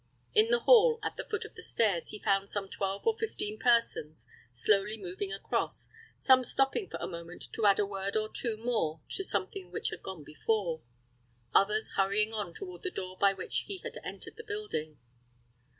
In 0.33 0.47
the 0.49 0.61
hall, 0.61 0.97
at 1.03 1.15
the 1.15 1.25
foot 1.25 1.45
of 1.45 1.53
the 1.53 1.61
stairs, 1.61 2.07
he 2.07 2.17
found 2.17 2.49
some 2.49 2.67
twelve 2.67 3.05
or 3.05 3.15
fifteen 3.15 3.59
persons 3.59 4.25
slowly 4.51 4.97
moving 4.97 5.31
across, 5.31 5.89
some 6.17 6.43
stopping 6.43 6.89
for 6.89 6.97
a 6.99 7.05
moment 7.05 7.49
to 7.53 7.67
add 7.67 7.77
a 7.77 7.85
word 7.85 8.17
or 8.17 8.27
two 8.27 8.57
more 8.57 9.01
to 9.09 9.23
something 9.23 9.69
which 9.69 9.91
had 9.91 10.01
gone 10.01 10.23
before; 10.23 10.81
others 11.53 11.97
hurrying 11.97 12.33
on 12.33 12.51
toward 12.51 12.81
the 12.81 12.89
door 12.89 13.15
by 13.15 13.31
which 13.33 13.65
he 13.67 13.77
had 13.77 13.95
entered 14.03 14.37
the 14.37 14.43
building. 14.43 14.97